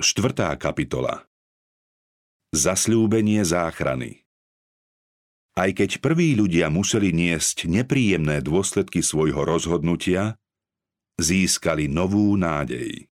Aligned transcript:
Štvrtá 0.00 0.56
kapitola 0.56 1.28
Zasľúbenie 2.56 3.44
záchrany 3.44 4.24
Aj 5.52 5.68
keď 5.76 6.00
prví 6.00 6.40
ľudia 6.40 6.72
museli 6.72 7.12
niesť 7.12 7.68
nepríjemné 7.68 8.40
dôsledky 8.40 9.04
svojho 9.04 9.44
rozhodnutia, 9.44 10.40
získali 11.20 11.92
novú 11.92 12.32
nádej. 12.32 13.12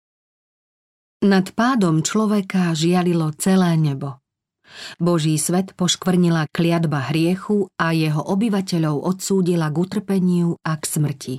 Nad 1.24 1.56
pádom 1.56 2.04
človeka 2.04 2.76
žialilo 2.76 3.32
celé 3.40 3.80
nebo. 3.80 4.20
Boží 5.00 5.40
svet 5.40 5.72
poškvrnila 5.80 6.52
kliatba 6.52 7.08
hriechu 7.08 7.72
a 7.80 7.96
jeho 7.96 8.20
obyvateľov 8.20 9.08
odsúdila 9.08 9.72
k 9.72 9.76
utrpeniu 9.80 10.60
a 10.60 10.76
k 10.76 10.84
smrti. 10.84 11.36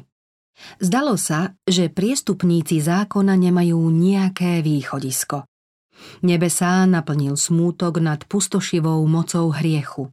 Zdalo 0.79 1.19
sa, 1.19 1.55
že 1.67 1.91
priestupníci 1.91 2.79
zákona 2.79 3.35
nemajú 3.35 3.79
nejaké 3.91 4.63
východisko. 4.63 5.47
Nebesá 6.23 6.83
naplnil 6.83 7.39
smútok 7.39 8.03
nad 8.03 8.23
pustošivou 8.27 8.99
mocou 9.07 9.51
hriechu. 9.55 10.11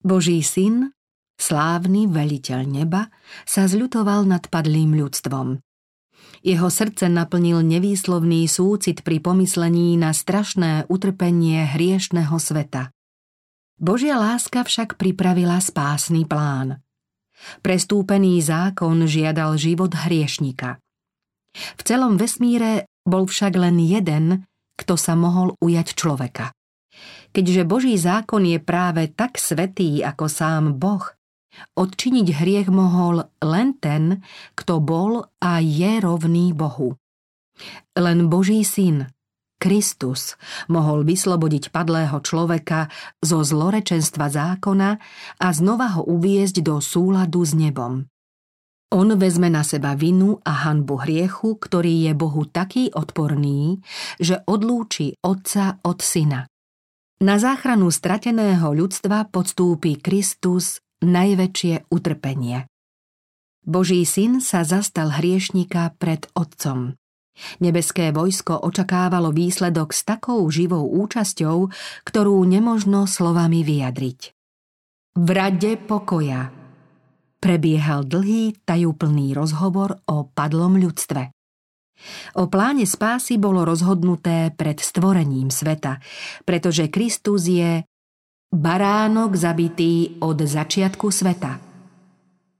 Boží 0.00 0.40
syn, 0.40 0.92
slávny 1.36 2.08
veliteľ 2.08 2.60
neba, 2.64 3.12
sa 3.44 3.68
zľutoval 3.68 4.24
nad 4.24 4.48
padlým 4.48 4.96
ľudstvom. 4.96 5.60
Jeho 6.46 6.68
srdce 6.70 7.10
naplnil 7.10 7.60
nevýslovný 7.60 8.46
súcit 8.46 9.02
pri 9.02 9.20
pomyslení 9.20 9.98
na 9.98 10.14
strašné 10.14 10.86
utrpenie 10.88 11.64
hriešného 11.76 12.36
sveta. 12.38 12.94
Božia 13.76 14.16
láska 14.16 14.64
však 14.64 14.96
pripravila 14.96 15.60
spásny 15.60 16.24
plán– 16.24 16.80
Prestúpený 17.60 18.40
zákon 18.40 19.04
žiadal 19.04 19.56
život 19.60 19.92
hriešnika. 19.92 20.80
V 21.56 21.80
celom 21.84 22.20
vesmíre 22.20 22.88
bol 23.06 23.24
však 23.24 23.56
len 23.56 23.80
jeden, 23.80 24.44
kto 24.76 24.94
sa 25.00 25.16
mohol 25.16 25.56
ujať 25.62 25.96
človeka. 25.96 26.52
Keďže 27.32 27.62
Boží 27.68 27.94
zákon 27.96 28.44
je 28.44 28.60
práve 28.60 29.12
tak 29.12 29.36
svetý 29.36 30.00
ako 30.00 30.28
sám 30.28 30.64
Boh, 30.76 31.04
odčiniť 31.76 32.28
hriech 32.32 32.68
mohol 32.68 33.24
len 33.40 33.76
ten, 33.76 34.20
kto 34.56 34.80
bol 34.80 35.28
a 35.40 35.60
je 35.60 36.00
rovný 36.00 36.52
Bohu. 36.52 36.96
Len 37.96 38.28
Boží 38.28 38.60
syn, 38.64 39.08
Kristus 39.56 40.36
mohol 40.68 41.02
vyslobodiť 41.08 41.72
padlého 41.72 42.20
človeka 42.20 42.92
zo 43.24 43.40
zlorečenstva 43.40 44.28
zákona 44.28 44.90
a 45.40 45.46
znova 45.50 45.96
ho 45.96 46.02
uviezť 46.04 46.60
do 46.60 46.78
súladu 46.78 47.40
s 47.42 47.56
nebom. 47.56 48.04
On 48.94 49.08
vezme 49.18 49.50
na 49.50 49.66
seba 49.66 49.98
vinu 49.98 50.38
a 50.46 50.70
hanbu 50.70 51.02
hriechu, 51.02 51.58
ktorý 51.58 52.06
je 52.06 52.12
Bohu 52.14 52.46
taký 52.46 52.94
odporný, 52.94 53.82
že 54.22 54.46
odlúči 54.46 55.18
otca 55.26 55.82
od 55.82 55.98
syna. 55.98 56.46
Na 57.18 57.40
záchranu 57.40 57.90
strateného 57.90 58.76
ľudstva 58.76 59.32
podstúpi 59.32 59.98
Kristus 59.98 60.84
najväčšie 61.02 61.90
utrpenie. 61.90 62.68
Boží 63.66 64.06
syn 64.06 64.38
sa 64.38 64.62
zastal 64.62 65.10
hriešnika 65.18 65.98
pred 65.98 66.30
otcom. 66.38 66.94
Nebeské 67.60 68.12
vojsko 68.12 68.64
očakávalo 68.64 69.32
výsledok 69.32 69.92
s 69.92 70.04
takou 70.08 70.44
živou 70.48 70.88
účasťou, 71.04 71.68
ktorú 72.04 72.36
nemožno 72.48 73.04
slovami 73.04 73.60
vyjadriť. 73.60 74.20
V 75.16 75.28
rade 75.32 75.80
pokoja 75.80 76.52
prebiehal 77.40 78.04
dlhý, 78.04 78.56
tajúplný 78.64 79.36
rozhovor 79.36 80.00
o 80.08 80.28
padlom 80.28 80.80
ľudstve. 80.80 81.32
O 82.36 82.44
pláne 82.52 82.84
spásy 82.84 83.40
bolo 83.40 83.64
rozhodnuté 83.64 84.52
pred 84.52 84.76
stvorením 84.76 85.48
sveta, 85.48 85.96
pretože 86.44 86.92
Kristus 86.92 87.48
je 87.48 87.88
baránok 88.52 89.32
zabitý 89.36 90.20
od 90.20 90.44
začiatku 90.44 91.08
sveta– 91.08 91.56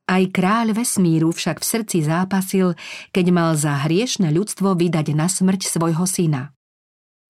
aj 0.07 0.23
kráľ 0.31 0.73
vesmíru 0.75 1.35
však 1.35 1.59
v 1.63 1.67
srdci 1.67 1.99
zápasil, 2.07 2.79
keď 3.11 3.27
mal 3.35 3.51
za 3.59 3.87
hriešne 3.87 4.31
ľudstvo 4.31 4.79
vydať 4.79 5.07
na 5.19 5.27
smrť 5.27 5.67
svojho 5.67 6.07
syna. 6.07 6.55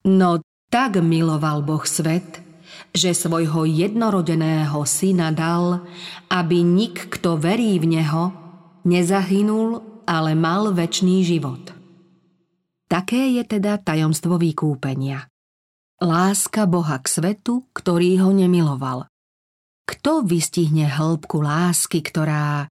No 0.04 0.44
tak 0.69 1.00
miloval 1.00 1.65
Boh 1.65 1.82
svet, 1.88 2.44
že 2.92 3.16
svojho 3.16 3.65
jednorodeného 3.65 4.76
syna 4.84 5.32
dal, 5.32 5.88
aby 6.28 6.60
nik, 6.62 7.09
kto 7.16 7.41
verí 7.41 7.81
v 7.81 7.98
Neho, 7.98 8.25
nezahynul, 8.84 10.04
ale 10.06 10.38
mal 10.38 10.70
väčší 10.70 11.26
život. 11.26 11.75
Také 12.86 13.34
je 13.34 13.42
teda 13.42 13.82
tajomstvo 13.82 14.38
vykúpenia. 14.38 15.26
Láska 15.98 16.70
Boha 16.70 17.03
k 17.03 17.06
svetu, 17.09 17.66
ktorý 17.75 18.22
ho 18.22 18.31
nemiloval. 18.31 19.10
Kto 19.86 20.26
vystihne 20.26 20.91
hĺbku 20.91 21.38
lásky, 21.38 22.02
ktorá 22.02 22.66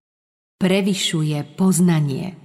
prevyšuje 0.60 1.56
poznanie? 1.56 2.36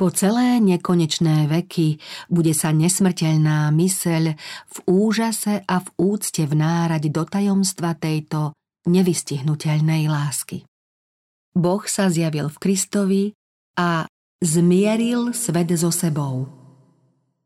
Po 0.00 0.08
celé 0.08 0.64
nekonečné 0.64 1.44
veky 1.44 2.00
bude 2.32 2.56
sa 2.56 2.72
nesmrteľná 2.72 3.68
myseľ 3.68 4.32
v 4.64 4.78
úžase 4.88 5.60
a 5.60 5.76
v 5.76 5.88
úcte 6.00 6.40
vnárať 6.48 7.12
do 7.12 7.28
tajomstva 7.28 7.92
tejto 8.00 8.56
nevystihnutelnej 8.88 10.08
lásky. 10.08 10.64
Boh 11.52 11.84
sa 11.84 12.08
zjavil 12.08 12.48
v 12.48 12.56
Kristovi 12.56 13.24
a 13.76 14.08
zmieril 14.40 15.36
svet 15.36 15.68
so 15.76 15.92
sebou. 15.92 16.48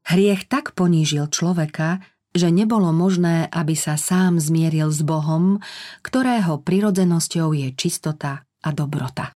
Hriech 0.07 0.47
tak 0.47 0.79
ponížil 0.79 1.27
človeka, 1.35 2.07
že 2.35 2.51
nebolo 2.51 2.91
možné, 2.91 3.47
aby 3.47 3.79
sa 3.79 3.95
sám 3.95 4.43
zmieril 4.43 4.91
s 4.91 5.07
Bohom, 5.07 5.63
ktorého 6.03 6.59
prirodzenosťou 6.61 7.55
je 7.55 7.69
čistota 7.79 8.43
a 8.43 8.69
dobrota. 8.75 9.31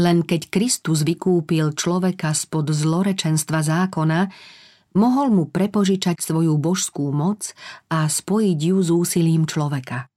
Len 0.00 0.24
keď 0.24 0.48
Kristus 0.48 1.04
vykúpil 1.04 1.76
človeka 1.76 2.32
spod 2.32 2.72
zlorečenstva 2.72 3.60
zákona, 3.60 4.20
mohol 4.96 5.28
mu 5.28 5.44
prepožičať 5.52 6.22
svoju 6.22 6.56
božskú 6.56 7.12
moc 7.12 7.52
a 7.92 8.08
spojiť 8.08 8.58
ju 8.58 8.76
s 8.80 8.88
úsilím 8.88 9.44
človeka. 9.44 10.08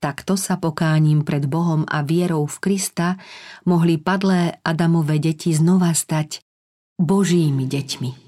Takto 0.00 0.40
sa 0.40 0.56
pokáním 0.56 1.20
pred 1.20 1.44
Bohom 1.44 1.84
a 1.84 2.00
vierou 2.00 2.48
v 2.48 2.56
Krista 2.64 3.20
mohli 3.68 4.00
padlé 4.00 4.56
Adamové 4.64 5.20
deti 5.20 5.52
znova 5.52 5.92
stať 5.92 6.40
Božími 6.96 7.68
deťmi. 7.68 8.25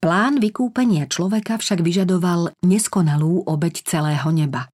Plán 0.00 0.40
vykúpenia 0.40 1.04
človeka 1.12 1.60
však 1.60 1.84
vyžadoval 1.84 2.56
neskonalú 2.64 3.44
obeď 3.44 3.84
celého 3.84 4.32
neba. 4.32 4.72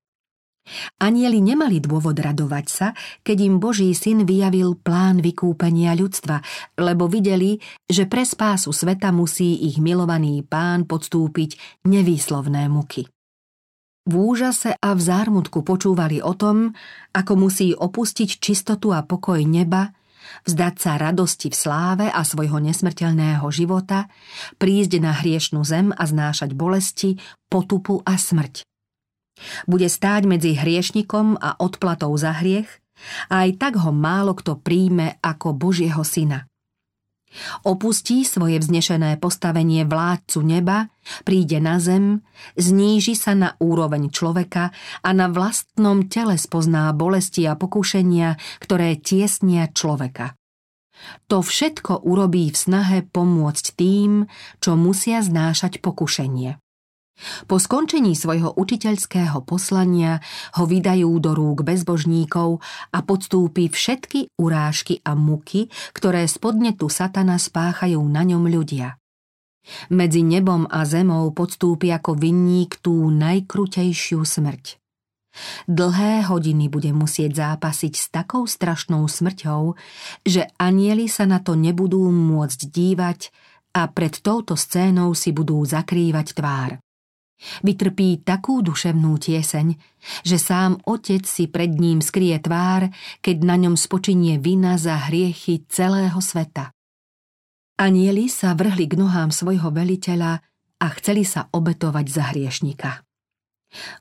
Anieli 1.02 1.42
nemali 1.42 1.82
dôvod 1.82 2.14
radovať 2.14 2.66
sa, 2.70 2.88
keď 3.26 3.50
im 3.50 3.54
Boží 3.58 3.90
syn 3.90 4.22
vyjavil 4.22 4.78
plán 4.78 5.18
vykúpenia 5.18 5.98
ľudstva, 5.98 6.46
lebo 6.78 7.10
videli, 7.10 7.58
že 7.90 8.06
pre 8.06 8.22
spásu 8.22 8.70
sveta 8.70 9.10
musí 9.10 9.66
ich 9.66 9.82
milovaný 9.82 10.46
pán 10.46 10.86
podstúpiť 10.86 11.82
nevýslovné 11.90 12.70
muky. 12.70 13.10
V 14.06 14.14
úžase 14.14 14.78
a 14.78 14.94
v 14.94 15.00
zármutku 15.02 15.66
počúvali 15.66 16.22
o 16.22 16.38
tom, 16.38 16.70
ako 17.10 17.32
musí 17.34 17.74
opustiť 17.74 18.38
čistotu 18.38 18.94
a 18.94 19.02
pokoj 19.02 19.42
neba 19.42 19.90
vzdať 20.48 20.74
sa 20.80 20.96
radosti 20.96 21.52
v 21.52 21.56
sláve 21.56 22.06
a 22.08 22.20
svojho 22.22 22.58
nesmrteľného 22.62 23.46
života, 23.52 24.10
prísť 24.56 24.92
na 24.98 25.12
hriešnú 25.14 25.62
zem 25.62 25.92
a 25.92 26.04
znášať 26.04 26.56
bolesti, 26.56 27.20
potupu 27.46 28.02
a 28.02 28.16
smrť. 28.16 28.66
Bude 29.68 29.86
stáť 29.86 30.24
medzi 30.24 30.56
hriešnikom 30.56 31.36
a 31.36 31.60
odplatou 31.60 32.12
za 32.16 32.32
hriech 32.40 32.68
a 33.28 33.44
aj 33.44 33.60
tak 33.60 33.76
ho 33.76 33.92
málo 33.92 34.32
kto 34.32 34.56
príjme 34.56 35.20
ako 35.20 35.52
Božieho 35.52 36.00
syna. 36.00 36.48
Opustí 37.64 38.26
svoje 38.26 38.60
vznešené 38.60 39.16
postavenie 39.22 39.84
vládcu 39.86 40.38
neba, 40.42 40.88
príde 41.22 41.62
na 41.62 41.78
zem, 41.78 42.26
zníži 42.58 43.14
sa 43.14 43.32
na 43.36 43.54
úroveň 43.62 44.10
človeka 44.10 44.74
a 45.00 45.08
na 45.14 45.30
vlastnom 45.30 46.10
tele 46.10 46.36
spozná 46.36 46.90
bolesti 46.92 47.46
a 47.46 47.54
pokušenia, 47.54 48.36
ktoré 48.60 48.98
tiesnia 48.98 49.70
človeka. 49.70 50.34
To 51.28 51.44
všetko 51.44 52.08
urobí 52.08 52.48
v 52.48 52.56
snahe 52.56 52.98
pomôcť 53.04 53.64
tým, 53.76 54.26
čo 54.64 54.80
musia 54.80 55.20
znášať 55.20 55.84
pokušenie. 55.84 56.56
Po 57.48 57.56
skončení 57.56 58.12
svojho 58.12 58.52
učiteľského 58.60 59.40
poslania 59.48 60.20
ho 60.60 60.64
vydajú 60.68 61.16
do 61.16 61.32
rúk 61.32 61.64
bezbožníkov 61.64 62.60
a 62.92 62.98
podstúpi 63.00 63.72
všetky 63.72 64.36
urážky 64.36 65.00
a 65.00 65.16
muky, 65.16 65.72
ktoré 65.96 66.28
z 66.28 66.36
podnetu 66.36 66.92
satana 66.92 67.40
spáchajú 67.40 68.00
na 68.04 68.20
ňom 68.20 68.44
ľudia. 68.44 69.00
Medzi 69.90 70.22
nebom 70.22 70.68
a 70.70 70.86
zemou 70.86 71.32
podstúpi 71.34 71.90
ako 71.90 72.14
vinník 72.14 72.78
tú 72.78 73.10
najkrutejšiu 73.10 74.22
smrť. 74.22 74.78
Dlhé 75.68 76.24
hodiny 76.32 76.72
bude 76.72 76.96
musieť 76.96 77.36
zápasiť 77.36 77.92
s 77.92 78.06
takou 78.08 78.48
strašnou 78.48 79.04
smrťou, 79.04 79.76
že 80.24 80.48
anieli 80.56 81.12
sa 81.12 81.28
na 81.28 81.44
to 81.44 81.52
nebudú 81.58 82.08
môcť 82.08 82.60
dívať 82.72 83.20
a 83.76 83.92
pred 83.92 84.16
touto 84.24 84.56
scénou 84.56 85.12
si 85.12 85.36
budú 85.36 85.60
zakrývať 85.60 86.26
tvár. 86.32 86.70
Vytrpí 87.60 88.24
takú 88.24 88.64
duševnú 88.64 89.20
tieseň, 89.20 89.76
že 90.24 90.36
sám 90.40 90.80
otec 90.88 91.28
si 91.28 91.46
pred 91.46 91.68
ním 91.76 92.00
skrie 92.00 92.40
tvár, 92.40 92.88
keď 93.20 93.36
na 93.44 93.56
ňom 93.60 93.76
spočinie 93.76 94.40
vina 94.40 94.80
za 94.80 94.96
hriechy 95.08 95.68
celého 95.68 96.16
sveta. 96.16 96.72
Anieli 97.76 98.32
sa 98.32 98.56
vrhli 98.56 98.88
k 98.88 98.96
nohám 98.96 99.28
svojho 99.28 99.68
veliteľa 99.68 100.40
a 100.80 100.86
chceli 100.96 101.28
sa 101.28 101.52
obetovať 101.52 102.06
za 102.08 102.32
hriešnika. 102.32 103.04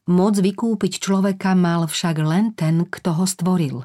Moc 0.07 0.39
vykúpiť 0.39 1.03
človeka 1.03 1.51
mal 1.59 1.83
však 1.91 2.15
len 2.23 2.55
ten, 2.55 2.87
kto 2.87 3.19
ho 3.19 3.25
stvoril. 3.27 3.83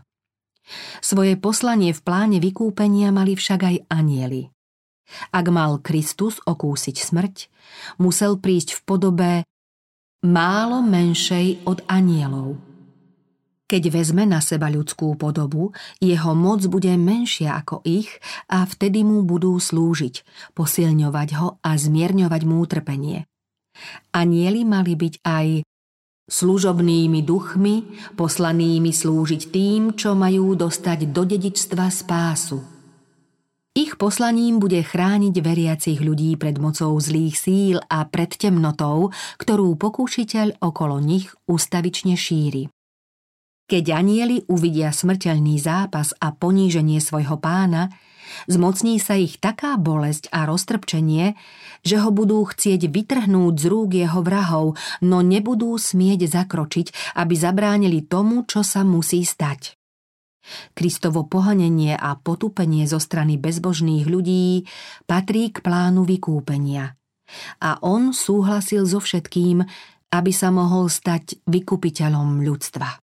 Svoje 1.02 1.34
poslanie 1.34 1.90
v 1.90 2.00
pláne 2.06 2.38
vykúpenia 2.38 3.10
mali 3.10 3.34
však 3.34 3.60
aj 3.66 3.76
anieli. 3.90 4.54
Ak 5.30 5.46
mal 5.50 5.82
Kristus 5.82 6.38
okúsiť 6.44 6.96
smrť, 6.96 7.36
musel 7.98 8.38
prísť 8.38 8.78
v 8.78 8.80
podobe 8.86 9.30
málo 10.24 10.84
menšej 10.84 11.64
od 11.64 11.80
anielov. 11.88 12.60
Keď 13.70 13.82
vezme 13.94 14.26
na 14.26 14.42
seba 14.42 14.66
ľudskú 14.66 15.14
podobu, 15.14 15.70
jeho 16.02 16.34
moc 16.34 16.66
bude 16.66 16.90
menšia 16.98 17.54
ako 17.62 17.86
ich 17.86 18.10
a 18.50 18.66
vtedy 18.66 19.06
mu 19.06 19.22
budú 19.22 19.54
slúžiť, 19.54 20.26
posilňovať 20.58 21.28
ho 21.38 21.48
a 21.62 21.70
zmierňovať 21.78 22.42
mu 22.50 22.66
utrpenie. 22.66 23.30
Anieli 24.10 24.66
mali 24.66 24.98
byť 24.98 25.14
aj 25.22 25.46
služobnými 26.26 27.22
duchmi, 27.22 27.74
poslanými 28.18 28.90
slúžiť 28.90 29.42
tým, 29.54 29.94
čo 29.94 30.18
majú 30.18 30.58
dostať 30.58 31.14
do 31.14 31.22
dedičstva 31.22 31.86
spásu– 31.94 32.58
ich 33.74 33.94
poslaním 33.96 34.58
bude 34.58 34.82
chrániť 34.82 35.34
veriacich 35.42 35.98
ľudí 36.02 36.34
pred 36.34 36.58
mocou 36.58 36.94
zlých 36.98 37.36
síl 37.38 37.76
a 37.86 38.02
pred 38.06 38.34
temnotou, 38.34 39.14
ktorú 39.38 39.78
pokúšiteľ 39.78 40.62
okolo 40.62 40.98
nich 40.98 41.30
ustavične 41.46 42.18
šíri. 42.18 42.68
Keď 43.70 43.84
anieli 43.94 44.42
uvidia 44.50 44.90
smrteľný 44.90 45.54
zápas 45.62 46.10
a 46.18 46.34
poníženie 46.34 46.98
svojho 46.98 47.38
pána, 47.38 47.94
zmocní 48.50 48.98
sa 48.98 49.14
ich 49.14 49.38
taká 49.38 49.78
bolesť 49.78 50.26
a 50.34 50.42
roztrpčenie, 50.50 51.38
že 51.86 52.02
ho 52.02 52.10
budú 52.10 52.42
chcieť 52.42 52.90
vytrhnúť 52.90 53.54
z 53.54 53.64
rúk 53.70 53.90
jeho 53.94 54.26
vrahov, 54.26 54.74
no 55.06 55.22
nebudú 55.22 55.78
smieť 55.78 56.26
zakročiť, 56.26 57.14
aby 57.14 57.34
zabránili 57.38 58.02
tomu, 58.02 58.42
čo 58.42 58.66
sa 58.66 58.82
musí 58.82 59.22
stať. 59.22 59.79
Kristovo 60.74 61.28
pohanenie 61.28 61.94
a 61.94 62.16
potupenie 62.16 62.88
zo 62.88 62.98
strany 62.98 63.36
bezbožných 63.36 64.08
ľudí 64.08 64.64
patrí 65.04 65.52
k 65.52 65.60
plánu 65.60 66.08
vykúpenia. 66.08 66.96
A 67.62 67.78
on 67.84 68.10
súhlasil 68.10 68.88
so 68.88 68.98
všetkým, 68.98 69.62
aby 70.10 70.32
sa 70.34 70.50
mohol 70.50 70.90
stať 70.90 71.38
vykupiteľom 71.46 72.42
ľudstva. 72.42 72.98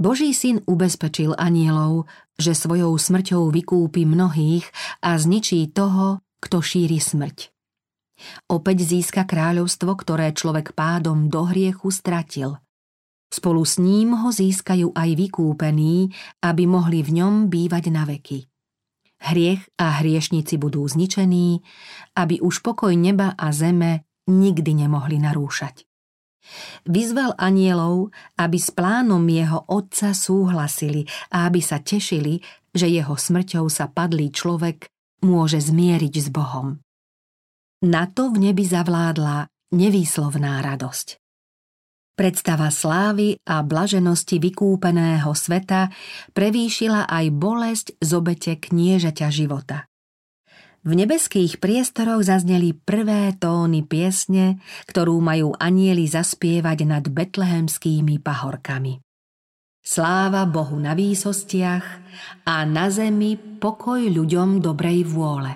Boží 0.00 0.32
syn 0.32 0.64
ubezpečil 0.64 1.36
anielov, 1.36 2.08
že 2.40 2.56
svojou 2.56 2.96
smrťou 2.96 3.52
vykúpi 3.52 4.08
mnohých 4.08 4.64
a 5.04 5.20
zničí 5.20 5.68
toho, 5.76 6.24
kto 6.40 6.64
šíri 6.64 6.96
smrť. 6.96 7.52
Opäť 8.48 8.88
získa 8.88 9.28
kráľovstvo, 9.28 9.92
ktoré 9.92 10.32
človek 10.32 10.72
pádom 10.72 11.28
do 11.28 11.44
hriechu 11.44 11.92
stratil– 11.92 12.56
Spolu 13.30 13.62
s 13.62 13.78
ním 13.78 14.18
ho 14.18 14.34
získajú 14.34 14.90
aj 14.90 15.10
vykúpení, 15.14 16.10
aby 16.42 16.66
mohli 16.66 17.06
v 17.06 17.22
ňom 17.22 17.46
bývať 17.46 17.84
na 17.94 18.02
veky. 18.02 18.50
Hriech 19.20 19.62
a 19.78 20.02
hriešnici 20.02 20.58
budú 20.58 20.82
zničení, 20.82 21.62
aby 22.18 22.42
už 22.42 22.64
pokoj 22.66 22.90
neba 22.90 23.38
a 23.38 23.54
zeme 23.54 24.08
nikdy 24.26 24.82
nemohli 24.82 25.22
narúšať. 25.22 25.86
Vyzval 26.88 27.36
anielov, 27.36 28.10
aby 28.40 28.58
s 28.58 28.72
plánom 28.72 29.22
jeho 29.28 29.62
otca 29.68 30.16
súhlasili 30.16 31.04
a 31.30 31.46
aby 31.46 31.60
sa 31.60 31.78
tešili, 31.78 32.40
že 32.72 32.88
jeho 32.88 33.12
smrťou 33.14 33.68
sa 33.68 33.92
padlý 33.92 34.32
človek 34.32 34.88
môže 35.22 35.60
zmieriť 35.60 36.14
s 36.16 36.28
Bohom. 36.32 36.80
Na 37.84 38.08
to 38.08 38.32
v 38.32 38.50
nebi 38.50 38.64
zavládla 38.64 39.52
nevýslovná 39.76 40.64
radosť. 40.64 41.19
Predstava 42.18 42.68
slávy 42.68 43.40
a 43.48 43.64
blaženosti 43.64 44.36
vykúpeného 44.42 45.32
sveta 45.32 45.88
prevýšila 46.36 47.08
aj 47.08 47.26
bolesť 47.32 47.86
z 47.98 48.10
obete 48.12 48.52
kniežaťa 48.60 49.28
života. 49.32 49.90
V 50.80 50.96
nebeských 50.96 51.60
priestoroch 51.60 52.24
zazneli 52.24 52.72
prvé 52.72 53.36
tóny 53.36 53.84
piesne, 53.84 54.64
ktorú 54.88 55.20
majú 55.20 55.52
anieli 55.60 56.08
zaspievať 56.08 56.78
nad 56.88 57.04
betlehemskými 57.04 58.16
pahorkami. 58.16 58.96
Sláva 59.80 60.44
Bohu 60.48 60.76
na 60.80 60.96
výsostiach 60.96 61.84
a 62.48 62.64
na 62.64 62.88
zemi 62.92 63.36
pokoj 63.36 64.00
ľuďom 64.00 64.60
dobrej 64.60 65.04
vôle. 65.08 65.52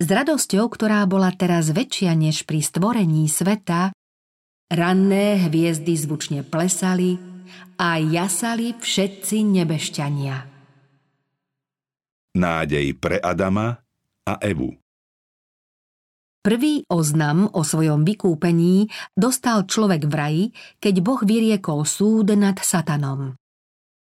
S 0.00 0.06
radosťou, 0.06 0.70
ktorá 0.70 1.02
bola 1.10 1.34
teraz 1.34 1.70
väčšia 1.70 2.14
než 2.14 2.46
pri 2.46 2.62
stvorení 2.62 3.26
sveta, 3.26 3.90
Ranné 4.70 5.50
hviezdy 5.50 5.98
zvučne 5.98 6.46
plesali 6.46 7.18
a 7.74 7.98
jasali 7.98 8.78
všetci 8.78 9.42
nebešťania. 9.42 10.36
Nádej 12.38 12.86
pre 13.02 13.18
Adama 13.18 13.74
a 14.22 14.38
Evu 14.38 14.70
Prvý 16.38 16.86
oznam 16.86 17.50
o 17.50 17.66
svojom 17.66 18.06
vykúpení 18.06 18.86
dostal 19.12 19.66
človek 19.66 20.06
v 20.06 20.14
raji, 20.14 20.44
keď 20.78 20.94
Boh 21.02 21.18
vyriekol 21.18 21.82
súd 21.82 22.30
nad 22.38 22.54
satanom. 22.62 23.34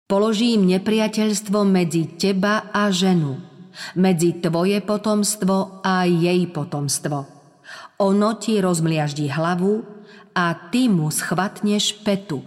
Položím 0.05 0.69
nepriateľstvo 0.69 1.65
medzi 1.65 2.13
teba 2.21 2.69
a 2.77 2.93
ženu, 2.93 3.41
medzi 3.97 4.37
tvoje 4.37 4.85
potomstvo 4.85 5.81
a 5.81 6.05
jej 6.05 6.45
potomstvo. 6.53 7.25
Ono 8.05 8.31
ti 8.37 8.61
rozmliaždí 8.61 9.33
hlavu 9.33 9.98
a 10.35 10.55
ty 10.69 10.89
mu 10.89 11.13
schvatneš 11.13 12.01
petu. 12.05 12.45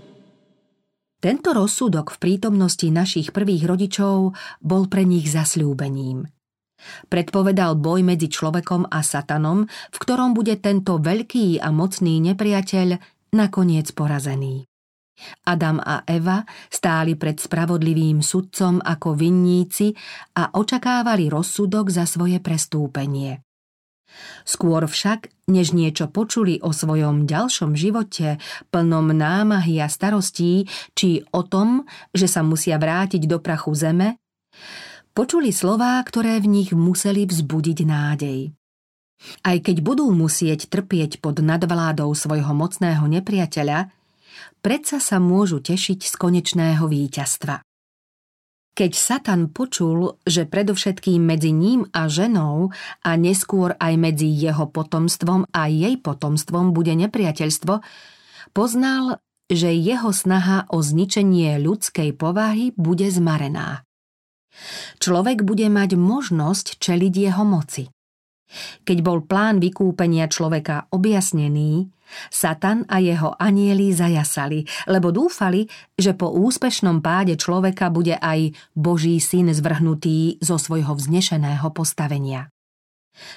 Tento 1.22 1.54
rozsudok 1.54 2.18
v 2.18 2.18
prítomnosti 2.18 2.90
našich 2.90 3.30
prvých 3.30 3.70
rodičov 3.70 4.34
bol 4.58 4.90
pre 4.90 5.06
nich 5.06 5.30
zasľúbením. 5.30 6.26
Predpovedal 7.14 7.78
boj 7.78 8.02
medzi 8.02 8.26
človekom 8.26 8.90
a 8.90 9.06
satanom, 9.06 9.70
v 9.70 9.98
ktorom 10.02 10.34
bude 10.34 10.58
tento 10.58 10.98
veľký 10.98 11.62
a 11.62 11.70
mocný 11.70 12.18
nepriateľ 12.34 12.98
nakoniec 13.38 13.94
porazený. 13.94 14.66
Adam 15.46 15.78
a 15.78 16.02
Eva 16.10 16.42
stáli 16.74 17.14
pred 17.14 17.38
spravodlivým 17.38 18.26
sudcom 18.26 18.82
ako 18.82 19.14
vinníci 19.14 19.94
a 20.34 20.58
očakávali 20.58 21.30
rozsudok 21.30 21.94
za 21.94 22.10
svoje 22.10 22.42
prestúpenie. 22.42 23.46
Skôr 24.44 24.84
však, 24.90 25.41
než 25.52 25.76
niečo 25.76 26.08
počuli 26.08 26.64
o 26.64 26.72
svojom 26.72 27.28
ďalšom 27.28 27.76
živote, 27.76 28.40
plnom 28.72 29.12
námahy 29.12 29.84
a 29.84 29.92
starostí, 29.92 30.72
či 30.96 31.28
o 31.36 31.44
tom, 31.44 31.84
že 32.16 32.32
sa 32.32 32.42
musia 32.42 32.80
vrátiť 32.80 33.28
do 33.28 33.44
prachu 33.44 33.76
zeme, 33.76 34.16
počuli 35.12 35.52
slová, 35.52 36.00
ktoré 36.02 36.40
v 36.40 36.48
nich 36.48 36.70
museli 36.72 37.28
vzbudiť 37.28 37.78
nádej. 37.84 38.56
Aj 39.46 39.58
keď 39.62 39.86
budú 39.86 40.10
musieť 40.10 40.66
trpieť 40.72 41.22
pod 41.22 41.44
nadvládou 41.44 42.10
svojho 42.18 42.58
mocného 42.58 43.06
nepriateľa, 43.06 43.94
predsa 44.66 44.98
sa 44.98 45.22
môžu 45.22 45.62
tešiť 45.62 46.00
z 46.10 46.14
konečného 46.18 46.82
víťazstva. 46.90 47.62
Keď 48.82 48.98
Satan 48.98 49.54
počul, 49.54 50.18
že 50.26 50.50
predovšetkým 50.50 51.22
medzi 51.22 51.54
ním 51.54 51.86
a 51.94 52.10
ženou 52.10 52.74
a 53.06 53.14
neskôr 53.14 53.78
aj 53.78 53.94
medzi 53.94 54.26
jeho 54.26 54.74
potomstvom 54.74 55.46
a 55.54 55.70
jej 55.70 56.02
potomstvom 56.02 56.74
bude 56.74 56.98
nepriateľstvo, 56.98 57.78
poznal, 58.58 59.22
že 59.54 59.70
jeho 59.70 60.10
snaha 60.10 60.66
o 60.74 60.82
zničenie 60.82 61.62
ľudskej 61.62 62.18
povahy 62.18 62.74
bude 62.74 63.06
zmarená. 63.06 63.86
Človek 64.98 65.46
bude 65.46 65.70
mať 65.70 66.02
možnosť 66.02 66.82
čeliť 66.82 67.14
jeho 67.14 67.46
moci. 67.46 67.86
Keď 68.84 68.98
bol 69.04 69.24
plán 69.24 69.64
vykúpenia 69.64 70.28
človeka 70.28 70.92
objasnený, 70.92 71.88
Satan 72.28 72.84
a 72.92 73.00
jeho 73.00 73.32
anieli 73.40 73.96
zajasali, 73.96 74.68
lebo 74.92 75.16
dúfali, 75.16 75.68
že 75.96 76.12
po 76.12 76.28
úspešnom 76.28 77.00
páde 77.00 77.40
človeka 77.40 77.88
bude 77.88 78.20
aj 78.20 78.52
Boží 78.76 79.16
syn 79.24 79.56
zvrhnutý 79.56 80.36
zo 80.44 80.60
svojho 80.60 80.92
vznešeného 80.92 81.72
postavenia. 81.72 82.52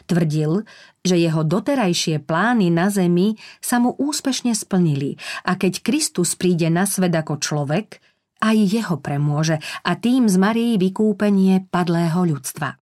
Tvrdil, 0.06 0.62
že 1.02 1.18
jeho 1.18 1.42
doterajšie 1.42 2.23
plány 2.23 2.71
na 2.71 2.88
zemi 2.88 3.35
sa 3.59 3.83
mu 3.83 3.92
úspešne 3.94 4.54
splnili 4.54 5.18
a 5.42 5.59
keď 5.59 5.83
Kristus 5.83 6.38
príde 6.38 6.71
na 6.71 6.87
svet 6.87 7.12
ako 7.14 7.42
človek, 7.42 7.99
aj 8.44 8.56
jeho 8.61 8.97
premôže 9.00 9.59
a 9.83 9.97
tým 9.97 10.28
zmarí 10.28 10.76
vykúpenie 10.76 11.64
padlého 11.73 12.23
ľudstva. 12.28 12.84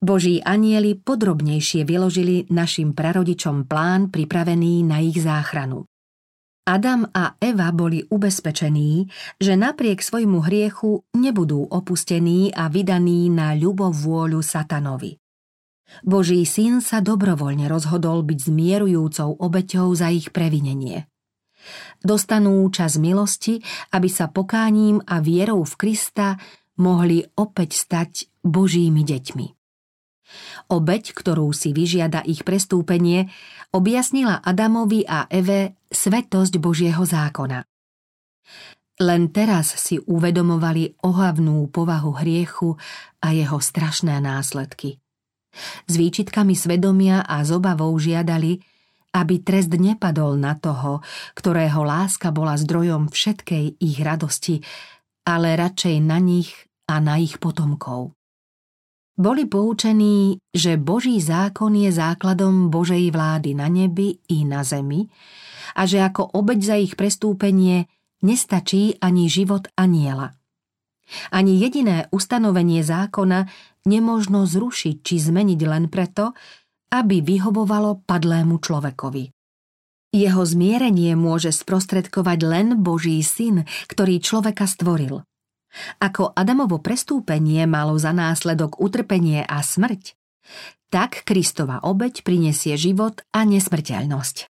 Boží 0.00 0.40
anieli 0.40 0.96
podrobnejšie 0.96 1.84
vyložili 1.84 2.48
našim 2.48 2.96
prarodičom 2.96 3.68
plán 3.68 4.08
pripravený 4.08 4.80
na 4.80 5.04
ich 5.04 5.20
záchranu. 5.20 5.84
Adam 6.64 7.04
a 7.12 7.36
Eva 7.36 7.68
boli 7.68 8.00
ubezpečení, 8.08 9.12
že 9.36 9.60
napriek 9.60 10.00
svojmu 10.00 10.40
hriechu 10.48 11.04
nebudú 11.12 11.68
opustení 11.68 12.48
a 12.48 12.72
vydaní 12.72 13.28
na 13.28 13.52
ľubovôľu 13.52 14.40
satanovi. 14.40 15.20
Boží 16.00 16.48
syn 16.48 16.80
sa 16.80 17.04
dobrovoľne 17.04 17.68
rozhodol 17.68 18.24
byť 18.24 18.38
zmierujúcou 18.48 19.36
obeťou 19.36 19.92
za 19.92 20.08
ich 20.08 20.32
previnenie. 20.32 21.10
Dostanú 22.00 22.64
čas 22.72 22.96
milosti, 22.96 23.60
aby 23.92 24.08
sa 24.08 24.32
pokáním 24.32 25.04
a 25.04 25.20
vierou 25.20 25.60
v 25.66 25.74
Krista 25.76 26.40
mohli 26.80 27.20
opäť 27.36 27.76
stať 27.76 28.32
Božími 28.40 29.04
deťmi. 29.04 29.59
Obeď, 30.70 31.12
ktorú 31.14 31.50
si 31.50 31.74
vyžiada 31.74 32.22
ich 32.22 32.46
prestúpenie, 32.46 33.30
objasnila 33.74 34.38
Adamovi 34.38 35.02
a 35.06 35.26
Eve 35.26 35.80
svetosť 35.90 36.54
Božieho 36.62 37.02
zákona. 37.02 37.66
Len 39.00 39.32
teraz 39.32 39.72
si 39.80 39.96
uvedomovali 39.96 41.00
ohavnú 41.00 41.72
povahu 41.72 42.20
hriechu 42.20 42.76
a 43.24 43.32
jeho 43.32 43.56
strašné 43.56 44.20
následky. 44.20 45.00
S 45.88 45.92
výčitkami 45.96 46.52
svedomia 46.52 47.24
a 47.24 47.42
z 47.42 47.56
obavou 47.56 47.90
žiadali, 47.96 48.60
aby 49.10 49.42
trest 49.42 49.72
nepadol 49.74 50.38
na 50.38 50.54
toho, 50.54 51.02
ktorého 51.34 51.82
láska 51.82 52.30
bola 52.30 52.54
zdrojom 52.54 53.10
všetkej 53.10 53.82
ich 53.82 53.98
radosti, 53.98 54.62
ale 55.26 55.58
radšej 55.58 55.96
na 56.04 56.22
nich 56.22 56.54
a 56.86 57.02
na 57.02 57.18
ich 57.18 57.42
potomkov. 57.42 58.14
Boli 59.20 59.44
poučení, 59.44 60.40
že 60.48 60.80
Boží 60.80 61.20
zákon 61.20 61.76
je 61.76 61.92
základom 61.92 62.72
Božej 62.72 63.12
vlády 63.12 63.52
na 63.52 63.68
nebi 63.68 64.16
i 64.32 64.48
na 64.48 64.64
zemi 64.64 65.04
a 65.76 65.84
že 65.84 66.00
ako 66.00 66.40
obeď 66.40 66.60
za 66.64 66.76
ich 66.80 66.96
prestúpenie 66.96 67.84
nestačí 68.24 68.96
ani 68.96 69.28
život 69.28 69.68
aniela. 69.76 70.32
Ani 71.36 71.60
jediné 71.60 72.08
ustanovenie 72.08 72.80
zákona 72.80 73.44
nemožno 73.84 74.48
zrušiť 74.48 75.04
či 75.04 75.14
zmeniť 75.20 75.60
len 75.68 75.92
preto, 75.92 76.32
aby 76.88 77.20
vyhovovalo 77.20 78.00
padlému 78.08 78.56
človekovi. 78.56 79.24
Jeho 80.16 80.42
zmierenie 80.48 81.12
môže 81.12 81.52
sprostredkovať 81.52 82.38
len 82.48 82.66
Boží 82.80 83.20
syn, 83.20 83.68
ktorý 83.84 84.16
človeka 84.24 84.64
stvoril. 84.64 85.28
Ako 86.02 86.34
Adamovo 86.34 86.82
prestúpenie 86.82 87.62
malo 87.64 87.94
za 87.96 88.10
následok 88.10 88.82
utrpenie 88.82 89.46
a 89.46 89.62
smrť, 89.62 90.18
tak 90.90 91.22
Kristova 91.22 91.78
obeď 91.86 92.26
prinesie 92.26 92.74
život 92.74 93.22
a 93.30 93.46
nesmrteľnosť. 93.46 94.50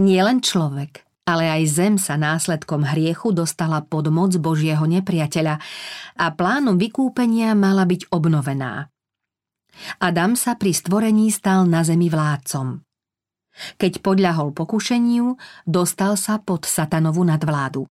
Nie 0.00 0.24
len 0.24 0.40
človek, 0.40 1.04
ale 1.28 1.52
aj 1.52 1.62
zem 1.68 1.94
sa 2.00 2.16
následkom 2.16 2.88
hriechu 2.88 3.36
dostala 3.36 3.84
pod 3.84 4.08
moc 4.08 4.32
Božieho 4.40 4.82
nepriateľa 4.88 5.60
a 6.16 6.26
plánom 6.32 6.80
vykúpenia 6.80 7.52
mala 7.52 7.84
byť 7.84 8.08
obnovená. 8.08 8.88
Adam 10.00 10.34
sa 10.34 10.56
pri 10.56 10.72
stvorení 10.72 11.28
stal 11.30 11.68
na 11.68 11.84
zemi 11.84 12.08
vládcom. 12.08 12.82
Keď 13.76 14.00
podľahol 14.00 14.56
pokušeniu, 14.56 15.36
dostal 15.68 16.16
sa 16.16 16.40
pod 16.40 16.64
satanovú 16.64 17.22
nadvládu. 17.26 17.84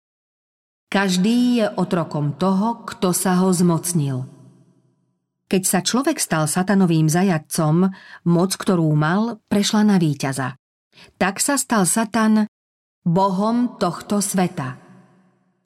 Každý 0.87 1.59
je 1.59 1.67
otrokom 1.67 2.39
toho, 2.39 2.87
kto 2.87 3.11
sa 3.11 3.43
ho 3.43 3.51
zmocnil. 3.51 4.23
Keď 5.51 5.63
sa 5.67 5.83
človek 5.83 6.23
stal 6.23 6.47
satanovým 6.47 7.11
zajadcom, 7.11 7.91
moc, 8.31 8.51
ktorú 8.55 8.87
mal, 8.95 9.43
prešla 9.51 9.83
na 9.83 9.99
víťaza. 9.99 10.55
Tak 11.19 11.43
sa 11.43 11.59
stal 11.59 11.91
Satan 11.91 12.47
bohom 13.03 13.79
tohto 13.83 14.23
sveta. 14.23 14.79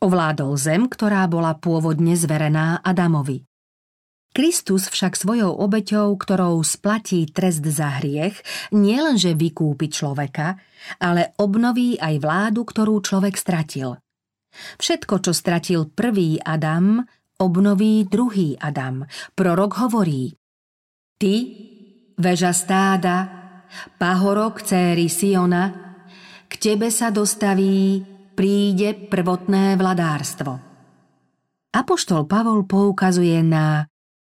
Ovládol 0.00 0.56
zem, 0.56 0.88
ktorá 0.88 1.28
bola 1.28 1.52
pôvodne 1.56 2.16
zverená 2.16 2.80
Adamovi. 2.80 3.44
Kristus 4.32 4.88
však 4.88 5.20
svojou 5.20 5.52
obeťou, 5.52 6.16
ktorou 6.16 6.64
splatí 6.64 7.28
trest 7.28 7.64
za 7.64 8.00
hriech, 8.00 8.40
nielenže 8.72 9.36
vykúpi 9.36 9.92
človeka, 9.92 10.56
ale 10.96 11.36
obnoví 11.36 12.00
aj 12.00 12.14
vládu, 12.24 12.64
ktorú 12.64 13.04
človek 13.04 13.36
stratil– 13.36 13.96
Všetko, 14.78 15.22
čo 15.22 15.32
stratil 15.32 15.88
prvý 15.90 16.38
Adam, 16.42 17.02
obnoví 17.40 18.04
druhý 18.04 18.58
Adam. 18.60 19.06
Prorok 19.32 19.72
hovorí 19.86 20.36
Ty, 21.20 21.34
veža 22.16 22.52
stáda, 22.52 23.16
pahorok 23.96 24.60
céry 24.64 25.08
Siona, 25.08 25.96
k 26.50 26.52
tebe 26.58 26.90
sa 26.90 27.12
dostaví, 27.12 28.02
príde 28.34 28.96
prvotné 29.08 29.76
vladárstvo. 29.76 30.58
Apoštol 31.70 32.26
Pavol 32.26 32.66
poukazuje 32.66 33.38
na 33.46 33.86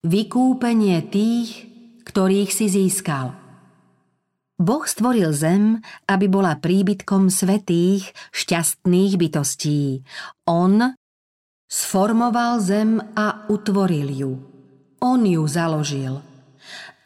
vykúpenie 0.02 1.04
tých, 1.06 1.70
ktorých 2.02 2.50
si 2.50 2.66
získal– 2.66 3.36
Boh 4.60 4.84
stvoril 4.84 5.32
zem, 5.32 5.80
aby 6.04 6.28
bola 6.28 6.60
príbytkom 6.60 7.32
svetých, 7.32 8.12
šťastných 8.36 9.16
bytostí. 9.16 10.04
On 10.44 10.84
sformoval 11.64 12.60
zem 12.60 13.00
a 13.16 13.48
utvoril 13.48 14.08
ju. 14.12 14.32
On 15.00 15.16
ju 15.24 15.40
založil. 15.48 16.20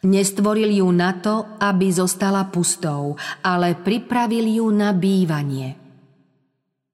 Nestvoril 0.02 0.82
ju 0.82 0.90
na 0.90 1.14
to, 1.14 1.46
aby 1.62 1.94
zostala 1.94 2.50
pustou, 2.50 3.14
ale 3.46 3.78
pripravil 3.78 4.50
ju 4.50 4.66
na 4.74 4.90
bývanie. 4.90 5.78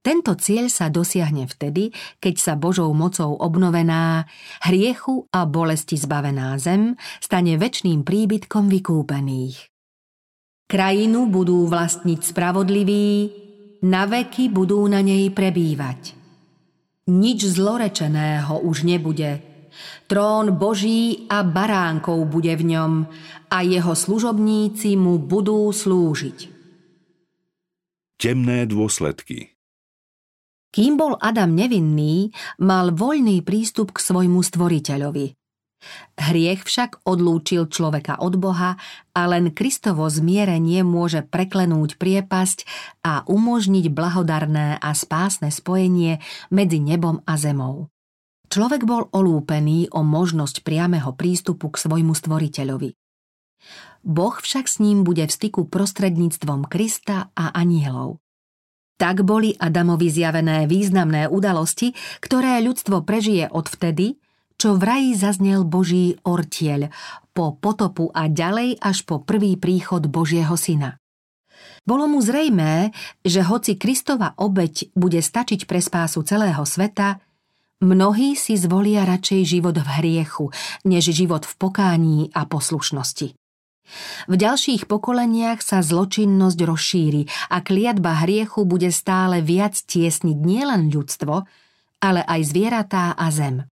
Tento 0.04 0.36
cieľ 0.36 0.68
sa 0.68 0.92
dosiahne 0.92 1.48
vtedy, 1.48 1.92
keď 2.20 2.34
sa 2.36 2.52
Božou 2.52 2.92
mocou 2.92 3.32
obnovená, 3.32 4.28
hriechu 4.60 5.24
a 5.32 5.48
bolesti 5.48 5.96
zbavená 5.96 6.60
zem 6.60 7.00
stane 7.24 7.56
väčšným 7.56 8.04
príbytkom 8.04 8.68
vykúpených. 8.68 9.69
Krajinu 10.70 11.26
budú 11.26 11.66
vlastniť 11.66 12.30
spravodliví, 12.30 13.08
na 13.82 14.06
veky 14.06 14.54
budú 14.54 14.86
na 14.86 15.02
nej 15.02 15.26
prebývať. 15.34 16.14
Nič 17.10 17.58
zlorečeného 17.58 18.62
už 18.62 18.86
nebude. 18.86 19.42
Trón 20.06 20.54
Boží 20.54 21.26
a 21.26 21.42
baránkov 21.42 22.22
bude 22.30 22.54
v 22.54 22.70
ňom 22.70 22.92
a 23.50 23.66
jeho 23.66 23.98
služobníci 23.98 24.94
mu 24.94 25.18
budú 25.18 25.74
slúžiť. 25.74 26.38
Temné 28.14 28.62
dôsledky 28.70 29.50
Kým 30.70 30.94
bol 30.94 31.18
Adam 31.18 31.50
nevinný, 31.50 32.30
mal 32.62 32.94
voľný 32.94 33.42
prístup 33.42 33.90
k 33.90 34.06
svojmu 34.06 34.38
stvoriteľovi. 34.38 35.39
Hriech 36.20 36.68
však 36.68 37.02
odlúčil 37.08 37.68
človeka 37.72 38.20
od 38.20 38.36
Boha 38.36 38.76
a 39.16 39.22
len 39.24 39.48
Kristovo 39.56 40.04
zmierenie 40.12 40.84
môže 40.84 41.24
preklenúť 41.24 41.96
priepasť 41.96 42.68
a 43.00 43.24
umožniť 43.24 43.88
blahodarné 43.88 44.76
a 44.76 44.90
spásne 44.92 45.48
spojenie 45.48 46.20
medzi 46.52 46.78
nebom 46.78 47.24
a 47.24 47.40
zemou. 47.40 47.88
Človek 48.50 48.82
bol 48.84 49.08
olúpený 49.14 49.88
o 49.94 50.02
možnosť 50.04 50.66
priameho 50.66 51.14
prístupu 51.14 51.70
k 51.72 51.80
svojmu 51.80 52.12
stvoriteľovi. 52.12 52.90
Boh 54.04 54.36
však 54.36 54.66
s 54.66 54.80
ním 54.80 55.04
bude 55.04 55.24
v 55.28 55.32
styku 55.32 55.68
prostredníctvom 55.68 56.66
Krista 56.66 57.32
a 57.36 57.52
anielov. 57.52 58.20
Tak 59.00 59.24
boli 59.24 59.56
Adamovi 59.56 60.12
zjavené 60.12 60.68
významné 60.68 61.24
udalosti, 61.24 61.96
ktoré 62.20 62.60
ľudstvo 62.60 63.00
prežije 63.00 63.48
odvtedy, 63.48 64.19
čo 64.60 64.76
v 64.76 64.82
raji 64.84 65.10
zaznel 65.16 65.64
Boží 65.64 66.20
ortieľ 66.20 66.92
po 67.32 67.56
potopu 67.56 68.12
a 68.12 68.28
ďalej 68.28 68.76
až 68.76 69.08
po 69.08 69.24
prvý 69.24 69.56
príchod 69.56 70.04
Božieho 70.04 70.52
syna. 70.60 71.00
Bolo 71.88 72.04
mu 72.04 72.20
zrejmé, 72.20 72.92
že 73.24 73.40
hoci 73.40 73.80
Kristova 73.80 74.36
obeď 74.36 74.92
bude 74.92 75.24
stačiť 75.24 75.64
pre 75.64 75.80
spásu 75.80 76.20
celého 76.28 76.60
sveta, 76.68 77.24
mnohí 77.80 78.36
si 78.36 78.60
zvolia 78.60 79.08
radšej 79.08 79.40
život 79.48 79.80
v 79.80 79.88
hriechu, 79.96 80.52
než 80.84 81.08
život 81.08 81.48
v 81.48 81.54
pokání 81.56 82.20
a 82.36 82.44
poslušnosti. 82.44 83.32
V 84.28 84.34
ďalších 84.36 84.86
pokoleniach 84.86 85.64
sa 85.64 85.80
zločinnosť 85.80 86.58
rozšíri 86.60 87.22
a 87.48 87.64
kliatba 87.64 88.28
hriechu 88.28 88.68
bude 88.68 88.92
stále 88.92 89.40
viac 89.40 89.72
tiesniť 89.72 90.36
nielen 90.36 90.92
ľudstvo, 90.92 91.48
ale 92.04 92.20
aj 92.28 92.40
zvieratá 92.44 93.16
a 93.16 93.26
zem. 93.32 93.69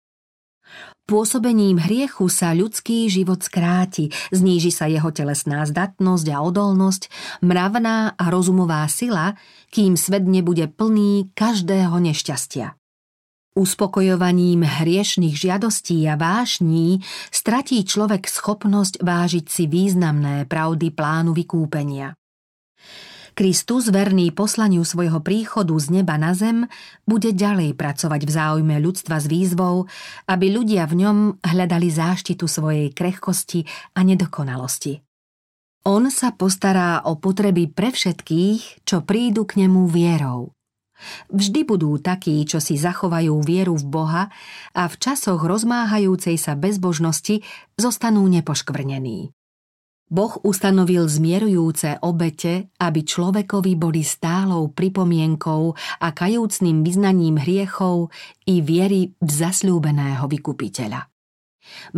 Pôsobením 1.04 1.76
hriechu 1.76 2.32
sa 2.32 2.56
ľudský 2.56 3.12
život 3.12 3.44
skráti, 3.44 4.08
zníži 4.32 4.72
sa 4.72 4.88
jeho 4.88 5.12
telesná 5.12 5.60
zdatnosť 5.68 6.26
a 6.32 6.40
odolnosť, 6.40 7.12
mravná 7.44 8.16
a 8.16 8.24
rozumová 8.32 8.88
sila, 8.88 9.36
kým 9.68 10.00
svet 10.00 10.24
nebude 10.24 10.64
plný 10.64 11.28
každého 11.36 11.92
nešťastia. 12.00 12.80
Uspokojovaním 13.52 14.64
hriešných 14.64 15.36
žiadostí 15.36 16.08
a 16.08 16.16
vášní 16.16 17.04
stratí 17.28 17.84
človek 17.84 18.24
schopnosť 18.24 19.04
vážiť 19.04 19.44
si 19.44 19.68
významné 19.68 20.48
pravdy 20.48 20.88
plánu 20.88 21.36
vykúpenia. 21.36 22.16
Kristus, 23.34 23.90
verný 23.90 24.30
poslaniu 24.30 24.86
svojho 24.86 25.18
príchodu 25.18 25.74
z 25.74 26.00
neba 26.00 26.14
na 26.14 26.38
zem, 26.38 26.70
bude 27.02 27.34
ďalej 27.34 27.74
pracovať 27.74 28.22
v 28.22 28.30
záujme 28.30 28.78
ľudstva 28.78 29.18
s 29.18 29.26
výzvou, 29.26 29.90
aby 30.30 30.54
ľudia 30.54 30.86
v 30.86 31.02
ňom 31.02 31.18
hľadali 31.42 31.90
záštitu 31.90 32.46
svojej 32.46 32.94
krehkosti 32.94 33.66
a 33.98 34.06
nedokonalosti. 34.06 35.02
On 35.84 36.06
sa 36.14 36.30
postará 36.32 37.02
o 37.04 37.18
potreby 37.18 37.68
pre 37.68 37.90
všetkých, 37.90 38.86
čo 38.86 39.02
prídu 39.02 39.44
k 39.44 39.66
nemu 39.66 39.90
vierou. 39.90 40.54
Vždy 41.28 41.66
budú 41.66 41.98
takí, 41.98 42.38
čo 42.46 42.62
si 42.62 42.78
zachovajú 42.78 43.34
vieru 43.42 43.74
v 43.74 43.84
Boha 43.84 44.24
a 44.72 44.82
v 44.86 44.94
časoch 44.94 45.42
rozmáhajúcej 45.42 46.38
sa 46.38 46.54
bezbožnosti 46.54 47.42
zostanú 47.76 48.24
nepoškvrnení. 48.30 49.34
Boh 50.14 50.38
ustanovil 50.46 51.10
zmierujúce 51.10 51.98
obete, 52.06 52.70
aby 52.78 53.02
človekovi 53.02 53.74
boli 53.74 54.06
stálou 54.06 54.70
pripomienkou 54.70 55.74
a 55.74 56.08
kajúcným 56.14 56.86
vyznaním 56.86 57.42
hriechov 57.42 58.14
i 58.46 58.62
viery 58.62 59.10
v 59.18 59.26
zasľúbeného 59.26 60.30
vykupiteľa. 60.30 61.10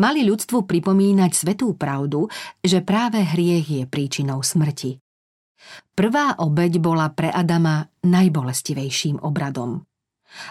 Mali 0.00 0.24
ľudstvu 0.24 0.64
pripomínať 0.64 1.30
svetú 1.36 1.76
pravdu, 1.76 2.32
že 2.64 2.80
práve 2.80 3.20
hriech 3.20 3.68
je 3.68 3.82
príčinou 3.84 4.40
smrti. 4.40 4.96
Prvá 5.92 6.40
obeď 6.40 6.80
bola 6.80 7.12
pre 7.12 7.28
Adama 7.28 7.84
najbolestivejším 8.00 9.20
obradom. 9.20 9.84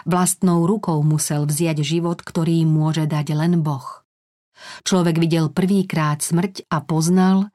Vlastnou 0.06 0.70
rukou 0.70 1.02
musel 1.02 1.50
vziať 1.50 1.82
život, 1.82 2.22
ktorý 2.22 2.62
môže 2.62 3.10
dať 3.10 3.26
len 3.34 3.58
Boh. 3.58 4.06
Človek 4.86 5.18
videl 5.18 5.50
prvýkrát 5.50 6.22
smrť 6.22 6.68
a 6.72 6.80
poznal, 6.80 7.52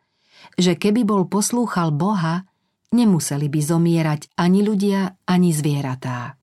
že 0.58 0.78
keby 0.78 1.08
bol 1.08 1.28
poslúchal 1.28 1.92
Boha, 1.92 2.48
nemuseli 2.92 3.48
by 3.48 3.60
zomierať 3.64 4.22
ani 4.36 4.62
ľudia, 4.62 5.16
ani 5.26 5.56
zvieratá. 5.56 6.38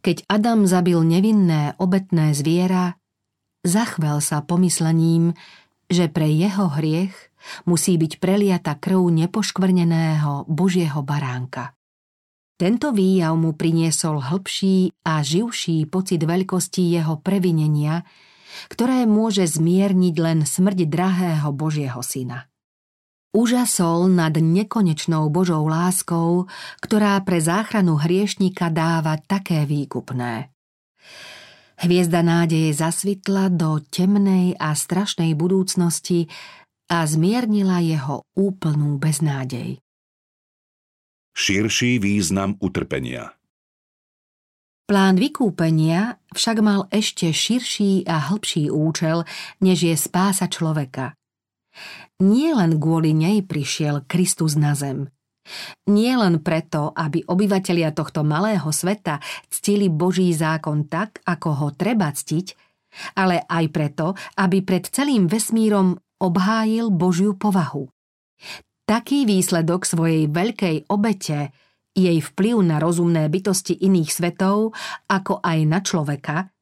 Keď 0.00 0.24
Adam 0.32 0.64
zabil 0.64 0.96
nevinné 1.04 1.76
obetné 1.76 2.32
zviera, 2.32 2.96
zachvel 3.60 4.24
sa 4.24 4.40
pomyslením, 4.40 5.36
že 5.92 6.08
pre 6.08 6.30
jeho 6.30 6.72
hriech 6.72 7.12
musí 7.68 8.00
byť 8.00 8.16
preliata 8.16 8.76
krv 8.76 9.00
nepoškvrneného 9.12 10.48
Božieho 10.48 11.00
baránka. 11.04 11.76
Tento 12.60 12.92
výjav 12.92 13.32
mu 13.40 13.56
priniesol 13.56 14.20
hlbší 14.20 14.92
a 15.08 15.24
živší 15.24 15.88
pocit 15.88 16.20
veľkosti 16.20 16.92
jeho 16.92 17.16
previnenia, 17.16 18.04
ktoré 18.68 19.08
môže 19.08 19.48
zmierniť 19.48 20.14
len 20.20 20.38
smrť 20.44 20.84
drahého 20.84 21.48
Božieho 21.56 22.04
syna. 22.04 22.49
Užasol 23.30 24.10
nad 24.10 24.34
nekonečnou 24.34 25.30
Božou 25.30 25.62
láskou, 25.70 26.50
ktorá 26.82 27.14
pre 27.22 27.38
záchranu 27.38 27.94
hriešnika 27.94 28.74
dáva 28.74 29.22
také 29.22 29.62
výkupné. 29.70 30.50
Hviezda 31.80 32.26
nádeje 32.26 32.74
zasvitla 32.74 33.48
do 33.54 33.78
temnej 33.86 34.58
a 34.58 34.74
strašnej 34.74 35.38
budúcnosti 35.38 36.26
a 36.90 37.06
zmiernila 37.06 37.78
jeho 37.78 38.26
úplnú 38.34 38.98
beznádej. 38.98 39.78
Širší 41.30 42.02
význam 42.02 42.58
utrpenia 42.58 43.38
Plán 44.90 45.22
vykúpenia 45.22 46.18
však 46.34 46.56
mal 46.66 46.90
ešte 46.90 47.30
širší 47.30 48.10
a 48.10 48.26
hĺbší 48.26 48.74
účel, 48.74 49.22
než 49.62 49.86
je 49.86 49.94
spása 49.94 50.50
človeka. 50.50 51.14
Nie 52.20 52.52
len 52.52 52.76
kvôli 52.76 53.16
nej 53.16 53.40
prišiel 53.40 54.04
Kristus 54.04 54.52
na 54.52 54.76
zem. 54.76 55.08
Nie 55.88 56.20
len 56.20 56.44
preto, 56.44 56.92
aby 56.92 57.24
obyvatelia 57.24 57.96
tohto 57.96 58.20
malého 58.20 58.68
sveta 58.68 59.24
ctili 59.48 59.88
Boží 59.88 60.28
zákon 60.36 60.84
tak, 60.84 61.24
ako 61.24 61.48
ho 61.56 61.68
treba 61.72 62.12
ctiť, 62.12 62.46
ale 63.16 63.40
aj 63.48 63.64
preto, 63.72 64.12
aby 64.36 64.60
pred 64.60 64.84
celým 64.84 65.26
vesmírom 65.26 65.96
obhájil 66.20 66.92
Božiu 66.92 67.40
povahu. 67.40 67.88
Taký 68.84 69.24
výsledok 69.24 69.88
svojej 69.88 70.28
veľkej 70.28 70.92
obete 70.92 71.56
jej 71.96 72.18
vplyv 72.20 72.56
na 72.60 72.76
rozumné 72.76 73.32
bytosti 73.32 73.80
iných 73.80 74.10
svetov, 74.12 74.76
ako 75.08 75.40
aj 75.40 75.58
na 75.64 75.80
človeka, 75.80 76.52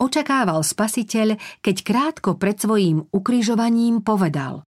očakával 0.00 0.64
spasiteľ, 0.64 1.36
keď 1.60 1.76
krátko 1.84 2.40
pred 2.40 2.56
svojím 2.56 3.04
ukrižovaním 3.12 4.00
povedal 4.00 4.64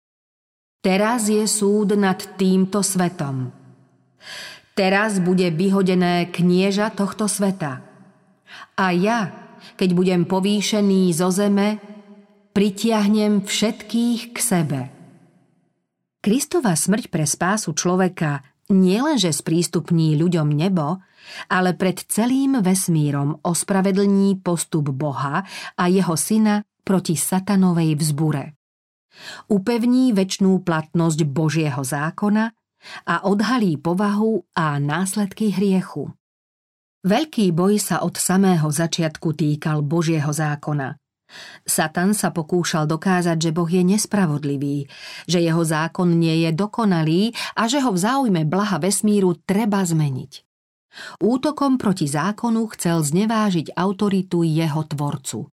Teraz 0.83 1.31
je 1.31 1.47
súd 1.47 1.95
nad 1.95 2.19
týmto 2.35 2.83
svetom. 2.83 3.55
Teraz 4.75 5.23
bude 5.23 5.47
vyhodené 5.55 6.35
knieža 6.35 6.91
tohto 6.91 7.31
sveta. 7.31 7.87
A 8.75 8.91
ja, 8.91 9.31
keď 9.79 9.91
budem 9.95 10.23
povýšený 10.27 11.15
zo 11.15 11.31
zeme, 11.31 11.79
pritiahnem 12.51 13.47
všetkých 13.47 14.35
k 14.35 14.37
sebe. 14.43 14.81
Kristova 16.19 16.75
smrť 16.75 17.15
pre 17.15 17.31
spásu 17.31 17.79
človeka 17.79 18.43
nielenže 18.75 19.31
sprístupní 19.31 20.19
ľuďom 20.19 20.51
nebo, 20.51 20.99
ale 21.47 21.79
pred 21.79 22.03
celým 22.11 22.59
vesmírom 22.59 23.39
ospravedlní 23.47 24.43
postup 24.43 24.91
Boha 24.91 25.47
a 25.79 25.85
jeho 25.87 26.19
syna 26.19 26.67
proti 26.83 27.15
satanovej 27.15 27.95
vzbure. 27.95 28.62
Upevní 29.49 30.13
väčšnú 30.17 30.65
platnosť 30.65 31.25
Božieho 31.29 31.83
zákona 31.85 32.53
a 33.07 33.15
odhalí 33.29 33.79
povahu 33.79 34.43
a 34.57 34.81
následky 34.83 35.55
hriechu. 35.55 36.11
Veľký 37.03 37.51
boj 37.51 37.83
sa 37.83 38.03
od 38.07 38.15
samého 38.15 38.71
začiatku 38.71 39.35
týkal 39.35 39.83
Božieho 39.83 40.31
zákona– 40.31 40.97
Satan 41.65 42.13
sa 42.13 42.29
pokúšal 42.35 42.85
dokázať, 42.85 43.39
že 43.39 43.51
Boh 43.55 43.69
je 43.69 43.83
nespravodlivý, 43.83 44.89
že 45.25 45.39
jeho 45.41 45.63
zákon 45.65 46.09
nie 46.19 46.45
je 46.49 46.51
dokonalý 46.53 47.33
a 47.57 47.67
že 47.69 47.81
ho 47.81 47.91
v 47.93 47.99
záujme 47.99 48.43
blaha 48.45 48.77
vesmíru 48.83 49.39
treba 49.43 49.83
zmeniť. 49.83 50.33
Útokom 51.25 51.81
proti 51.81 52.05
zákonu 52.05 52.69
chcel 52.77 53.01
znevážiť 53.01 53.73
autoritu 53.73 54.45
jeho 54.45 54.85
tvorcu. 54.85 55.49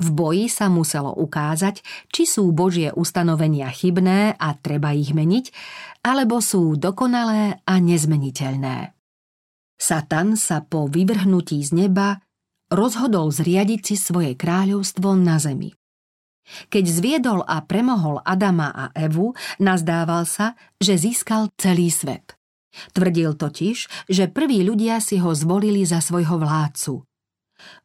V 0.00 0.08
boji 0.12 0.46
sa 0.52 0.68
muselo 0.68 1.12
ukázať, 1.14 1.80
či 2.12 2.28
sú 2.28 2.50
Božie 2.52 2.92
ustanovenia 2.92 3.72
chybné 3.72 4.36
a 4.36 4.48
treba 4.58 4.92
ich 4.92 5.16
meniť, 5.16 5.50
alebo 6.04 6.42
sú 6.42 6.76
dokonalé 6.76 7.60
a 7.64 7.74
nezmeniteľné. 7.78 8.92
Satan 9.82 10.38
sa 10.38 10.62
po 10.62 10.86
vyvrhnutí 10.86 11.58
z 11.66 11.74
neba 11.74 12.22
rozhodol 12.70 13.34
zriadiť 13.34 13.80
si 13.82 13.96
svoje 13.98 14.38
kráľovstvo 14.38 15.18
na 15.18 15.42
zemi. 15.42 15.74
Keď 16.42 16.84
zviedol 16.86 17.40
a 17.46 17.62
premohol 17.62 18.18
Adama 18.22 18.74
a 18.74 18.84
Evu, 18.98 19.34
nazdával 19.62 20.26
sa, 20.26 20.58
že 20.82 20.98
získal 20.98 21.54
celý 21.54 21.90
svet. 21.90 22.34
Tvrdil 22.96 23.36
totiž, 23.36 24.08
že 24.08 24.32
prví 24.32 24.64
ľudia 24.64 24.98
si 24.98 25.20
ho 25.20 25.30
zvolili 25.36 25.84
za 25.84 26.00
svojho 26.00 26.40
vládcu. 26.40 27.04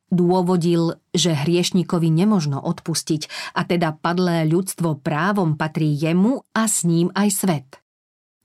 Dôvodil, 0.07 0.95
že 1.11 1.35
hriešnikovi 1.35 2.07
nemožno 2.07 2.63
odpustiť 2.63 3.53
a 3.59 3.67
teda 3.67 3.91
padlé 3.99 4.47
ľudstvo 4.47 5.03
právom 5.03 5.59
patrí 5.59 5.91
jemu 5.91 6.47
a 6.55 6.63
s 6.63 6.87
ním 6.87 7.11
aj 7.11 7.29
svet. 7.35 7.69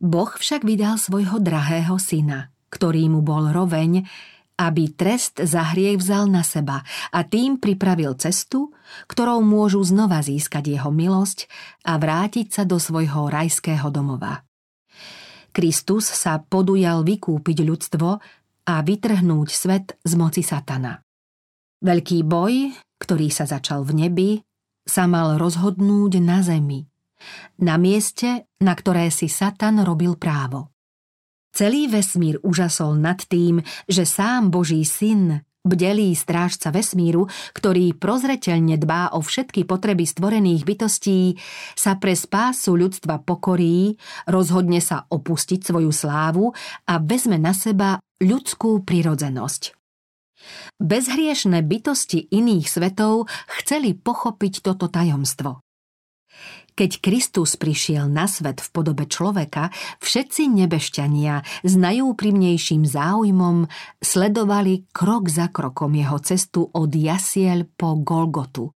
Boh 0.03 0.27
však 0.27 0.67
vydal 0.67 0.99
svojho 0.99 1.39
drahého 1.39 1.95
syna, 2.03 2.51
ktorý 2.75 3.07
mu 3.07 3.23
bol 3.23 3.55
roveň, 3.55 4.03
aby 4.59 4.91
trest 4.91 5.39
za 5.39 5.71
hriech 5.71 6.03
vzal 6.03 6.27
na 6.27 6.43
seba 6.43 6.83
a 7.15 7.23
tým 7.23 7.63
pripravil 7.63 8.19
cestu, 8.19 8.75
ktorou 9.07 9.39
môžu 9.47 9.87
znova 9.87 10.19
získať 10.19 10.75
jeho 10.75 10.91
milosť 10.91 11.47
a 11.87 11.95
vrátiť 11.95 12.51
sa 12.51 12.63
do 12.67 12.83
svojho 12.83 13.31
rajského 13.31 13.87
domova. 13.95 14.43
Kristus 15.55 16.11
sa 16.11 16.43
podujal 16.43 17.07
vykúpiť 17.07 17.59
ľudstvo 17.63 18.09
a 18.67 18.75
vytrhnúť 18.83 19.49
svet 19.55 19.87
z 20.03 20.13
moci 20.19 20.43
satana. 20.43 20.99
Veľký 21.83 22.23
boj, 22.23 22.71
ktorý 23.03 23.27
sa 23.35 23.43
začal 23.43 23.83
v 23.83 24.07
nebi, 24.07 24.31
sa 24.87 25.11
mal 25.11 25.35
rozhodnúť 25.35 26.23
na 26.23 26.39
zemi, 26.39 26.87
na 27.59 27.75
mieste, 27.75 28.47
na 28.63 28.79
ktoré 28.79 29.11
si 29.11 29.27
Satan 29.27 29.83
robil 29.83 30.15
právo. 30.15 30.71
Celý 31.51 31.91
vesmír 31.91 32.39
užasol 32.47 33.03
nad 33.03 33.19
tým, 33.27 33.67
že 33.91 34.07
sám 34.07 34.55
Boží 34.55 34.87
syn, 34.87 35.43
bdelý 35.67 36.15
strážca 36.15 36.71
vesmíru, 36.71 37.27
ktorý 37.51 37.99
prozreteľne 37.99 38.79
dbá 38.79 39.19
o 39.19 39.21
všetky 39.21 39.67
potreby 39.67 40.07
stvorených 40.07 40.63
bytostí, 40.63 41.35
sa 41.75 41.99
pre 41.99 42.15
spásu 42.15 42.79
ľudstva 42.79 43.27
pokorí, 43.27 43.99
rozhodne 44.31 44.79
sa 44.79 45.03
opustiť 45.11 45.67
svoju 45.67 45.91
slávu 45.91 46.55
a 46.87 47.03
vezme 47.03 47.43
na 47.43 47.51
seba 47.51 47.99
ľudskú 48.23 48.87
prirodzenosť. 48.87 49.82
Bezhriešné 50.83 51.63
bytosti 51.63 52.31
iných 52.31 52.67
svetov 52.67 53.31
chceli 53.61 53.95
pochopiť 53.95 54.63
toto 54.65 54.91
tajomstvo. 54.91 55.63
Keď 56.73 57.05
Kristus 57.05 57.61
prišiel 57.61 58.09
na 58.09 58.25
svet 58.25 58.65
v 58.65 58.69
podobe 58.73 59.05
človeka, 59.05 59.69
všetci 60.01 60.49
nebešťania 60.49 61.65
s 61.69 61.73
najúprimnejším 61.77 62.89
záujmom 62.89 63.69
sledovali 64.01 64.89
krok 64.89 65.29
za 65.29 65.53
krokom 65.53 65.93
jeho 65.93 66.17
cestu 66.25 66.65
od 66.73 66.89
jasiel 66.89 67.69
po 67.77 68.01
Golgotu. 68.01 68.73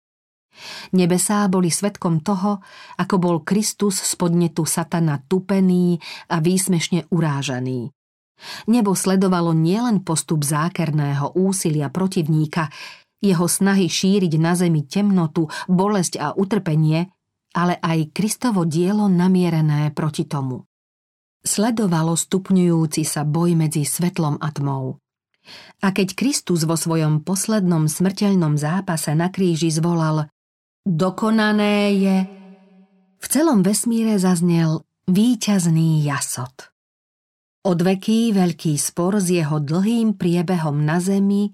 Nebesá 0.92 1.48
boli 1.48 1.72
svetkom 1.72 2.20
toho, 2.20 2.60
ako 3.00 3.16
bol 3.16 3.36
Kristus 3.44 4.00
z 4.00 4.12
podnetu 4.16 4.68
satana 4.68 5.20
tupený 5.24 5.96
a 6.28 6.40
výsmešne 6.40 7.08
urážaný. 7.12 7.95
Nebo 8.68 8.92
sledovalo 8.92 9.56
nielen 9.56 10.04
postup 10.04 10.44
zákerného 10.44 11.32
úsilia 11.36 11.88
protivníka, 11.88 12.68
jeho 13.20 13.48
snahy 13.48 13.88
šíriť 13.88 14.32
na 14.36 14.52
zemi 14.52 14.84
temnotu, 14.84 15.48
bolesť 15.66 16.20
a 16.20 16.26
utrpenie, 16.36 17.08
ale 17.56 17.80
aj 17.80 18.12
Kristovo 18.12 18.68
dielo 18.68 19.08
namierené 19.08 19.88
proti 19.96 20.28
tomu. 20.28 20.68
Sledovalo 21.40 22.18
stupňujúci 22.18 23.06
sa 23.06 23.24
boj 23.24 23.56
medzi 23.56 23.86
svetlom 23.86 24.36
a 24.36 24.50
tmou. 24.52 25.00
A 25.80 25.94
keď 25.94 26.18
Kristus 26.18 26.66
vo 26.66 26.74
svojom 26.74 27.22
poslednom 27.22 27.86
smrteľnom 27.86 28.58
zápase 28.58 29.14
na 29.14 29.30
kríži 29.30 29.70
zvolal 29.70 30.26
Dokonané 30.82 31.94
je, 31.94 32.16
v 33.16 33.26
celom 33.26 33.62
vesmíre 33.62 34.18
zaznel 34.18 34.82
víťazný 35.06 36.02
jasot. 36.02 36.75
Odveký 37.66 38.30
veľký 38.30 38.78
spor 38.78 39.18
s 39.18 39.26
jeho 39.26 39.58
dlhým 39.58 40.14
priebehom 40.14 40.86
na 40.86 41.02
zemi 41.02 41.50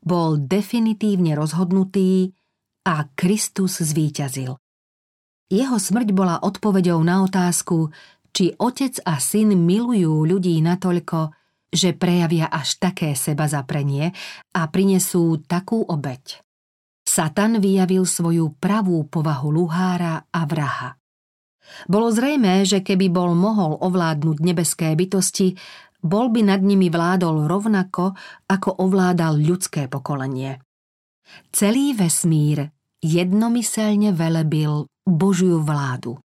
bol 0.00 0.40
definitívne 0.40 1.36
rozhodnutý 1.36 2.32
a 2.88 3.04
Kristus 3.12 3.84
zvíťazil. 3.84 4.56
Jeho 5.52 5.76
smrť 5.76 6.08
bola 6.16 6.40
odpoveďou 6.40 6.96
na 7.04 7.20
otázku, 7.28 7.92
či 8.32 8.56
otec 8.56 8.96
a 9.04 9.20
syn 9.20 9.52
milujú 9.52 10.24
ľudí 10.24 10.56
natoľko, 10.64 11.36
že 11.68 11.92
prejavia 12.00 12.48
až 12.48 12.80
také 12.80 13.12
seba 13.12 13.44
zaprenie 13.44 14.08
a 14.56 14.64
prinesú 14.72 15.36
takú 15.44 15.84
obeď. 15.84 16.40
Satan 17.04 17.60
vyjavil 17.60 18.08
svoju 18.08 18.56
pravú 18.56 19.04
povahu 19.04 19.52
luhára 19.52 20.24
a 20.32 20.40
vraha. 20.48 21.01
Bolo 21.86 22.12
zrejmé, 22.12 22.64
že 22.68 22.84
keby 22.84 23.08
bol 23.08 23.32
mohol 23.36 23.78
ovládnuť 23.80 24.36
nebeské 24.42 24.94
bytosti, 24.94 25.56
bol 26.02 26.34
by 26.34 26.42
nad 26.42 26.60
nimi 26.60 26.90
vládol 26.90 27.46
rovnako, 27.46 28.18
ako 28.50 28.70
ovládal 28.82 29.38
ľudské 29.38 29.86
pokolenie. 29.86 30.58
Celý 31.54 31.94
vesmír 31.94 32.68
jednomyselne 33.02 34.10
velebil 34.10 34.90
Božiu 35.06 35.62
vládu. 35.62 36.18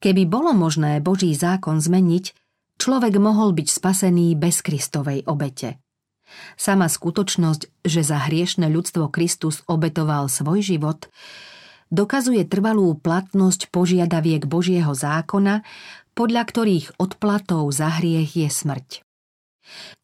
Keby 0.00 0.28
bolo 0.28 0.52
možné 0.52 1.00
Boží 1.00 1.32
zákon 1.32 1.80
zmeniť, 1.80 2.24
človek 2.76 3.16
mohol 3.16 3.56
byť 3.56 3.68
spasený 3.68 4.36
bez 4.36 4.60
Kristovej 4.60 5.24
obete. 5.24 5.80
Sama 6.58 6.90
skutočnosť, 6.90 7.86
že 7.86 8.02
za 8.02 8.28
hriešne 8.28 8.68
ľudstvo 8.68 9.08
Kristus 9.08 9.62
obetoval 9.70 10.26
svoj 10.28 10.60
život, 10.60 11.08
dokazuje 11.90 12.44
trvalú 12.46 12.94
platnosť 12.98 13.70
požiadaviek 13.70 14.44
Božieho 14.46 14.92
zákona, 14.92 15.62
podľa 16.16 16.42
ktorých 16.48 16.86
odplatou 16.96 17.68
za 17.70 17.92
hriech 18.00 18.34
je 18.34 18.48
smrť. 18.48 18.88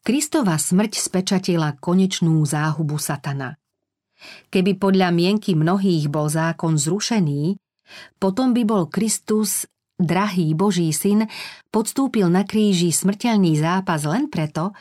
Kristova 0.03 0.59
smrť 0.59 0.99
spečatila 0.99 1.79
konečnú 1.79 2.43
záhubu 2.43 2.99
satana. 2.99 3.55
Keby 4.51 4.79
podľa 4.79 5.11
mienky 5.11 5.55
mnohých 5.55 6.07
bol 6.07 6.31
zákon 6.31 6.79
zrušený, 6.79 7.59
potom 8.19 8.55
by 8.55 8.63
bol 8.63 8.87
Kristus, 8.87 9.67
drahý 9.99 10.55
Boží 10.55 10.91
syn, 10.95 11.27
podstúpil 11.71 12.31
na 12.31 12.47
kríži 12.47 12.91
smrteľný 12.91 13.59
zápas 13.59 14.07
len 14.07 14.31
preto, 14.31 14.71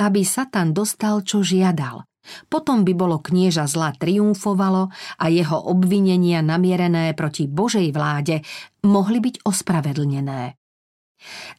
aby 0.00 0.26
Satan 0.26 0.72
dostal, 0.74 1.22
čo 1.22 1.44
žiadal. 1.44 2.09
Potom 2.52 2.84
by 2.84 2.92
bolo 2.92 3.16
knieža 3.18 3.64
zla 3.64 3.96
triumfovalo 3.96 4.92
a 5.18 5.24
jeho 5.32 5.56
obvinenia 5.56 6.44
namierené 6.44 7.16
proti 7.16 7.48
Božej 7.48 7.90
vláde 7.96 8.44
mohli 8.84 9.18
byť 9.24 9.44
ospravedlnené. 9.44 10.54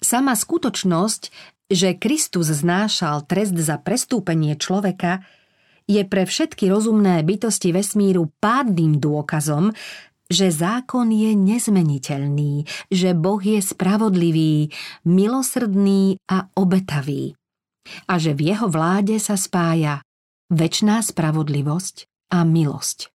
Sama 0.01 0.33
skutočnosť, 0.33 1.21
že 1.71 1.97
Kristus 1.97 2.49
znášal 2.51 3.25
trest 3.29 3.55
za 3.57 3.77
prestúpenie 3.77 4.57
človeka, 4.57 5.23
je 5.89 6.01
pre 6.05 6.23
všetky 6.29 6.69
rozumné 6.71 7.25
bytosti 7.25 7.73
vesmíru 7.73 8.29
pádnym 8.39 9.01
dôkazom, 9.01 9.73
že 10.31 10.47
zákon 10.47 11.11
je 11.11 11.35
nezmeniteľný, 11.35 12.63
že 12.87 13.11
Boh 13.11 13.41
je 13.43 13.59
spravodlivý, 13.59 14.71
milosrdný 15.03 16.15
a 16.31 16.47
obetavý. 16.55 17.35
A 18.07 18.15
že 18.15 18.31
v 18.31 18.55
jeho 18.55 18.71
vláde 18.71 19.19
sa 19.19 19.35
spája 19.35 19.99
väčná 20.51 20.99
spravodlivosť 20.99 22.11
a 22.35 22.43
milosť. 22.43 23.10